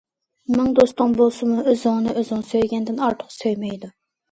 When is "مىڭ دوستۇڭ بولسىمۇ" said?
0.53-1.59